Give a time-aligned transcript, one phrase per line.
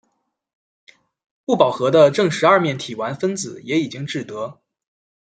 [1.45, 4.59] 不饱和的正十二面体烷分子也已经制得。